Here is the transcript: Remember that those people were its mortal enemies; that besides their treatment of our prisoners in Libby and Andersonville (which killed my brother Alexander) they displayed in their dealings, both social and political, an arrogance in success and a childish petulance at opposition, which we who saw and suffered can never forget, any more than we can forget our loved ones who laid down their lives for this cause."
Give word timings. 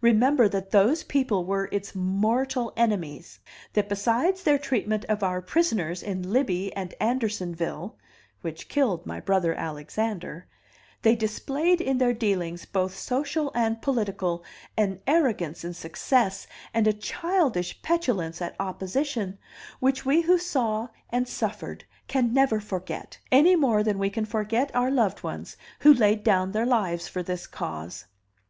Remember 0.00 0.48
that 0.48 0.70
those 0.70 1.02
people 1.04 1.44
were 1.44 1.68
its 1.70 1.94
mortal 1.94 2.72
enemies; 2.74 3.38
that 3.74 3.90
besides 3.90 4.42
their 4.42 4.56
treatment 4.56 5.04
of 5.10 5.22
our 5.22 5.42
prisoners 5.42 6.02
in 6.02 6.32
Libby 6.32 6.74
and 6.74 6.94
Andersonville 6.98 7.98
(which 8.40 8.70
killed 8.70 9.04
my 9.04 9.20
brother 9.20 9.54
Alexander) 9.54 10.46
they 11.02 11.14
displayed 11.14 11.82
in 11.82 11.98
their 11.98 12.14
dealings, 12.14 12.64
both 12.64 12.96
social 12.96 13.52
and 13.54 13.82
political, 13.82 14.42
an 14.78 15.00
arrogance 15.06 15.62
in 15.66 15.74
success 15.74 16.46
and 16.72 16.86
a 16.86 16.94
childish 16.94 17.82
petulance 17.82 18.40
at 18.40 18.56
opposition, 18.58 19.36
which 19.80 20.02
we 20.06 20.22
who 20.22 20.38
saw 20.38 20.88
and 21.10 21.28
suffered 21.28 21.84
can 22.06 22.32
never 22.32 22.58
forget, 22.58 23.18
any 23.30 23.54
more 23.54 23.82
than 23.82 23.98
we 23.98 24.08
can 24.08 24.24
forget 24.24 24.74
our 24.74 24.90
loved 24.90 25.22
ones 25.22 25.58
who 25.80 25.92
laid 25.92 26.24
down 26.24 26.52
their 26.52 26.64
lives 26.64 27.06
for 27.06 27.22
this 27.22 27.46
cause." 27.46 28.06